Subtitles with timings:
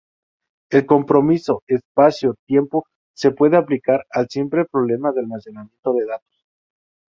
[0.71, 6.45] El compromiso espacio-tiempo se puede aplicar al simple problema de almacenamiento de datos.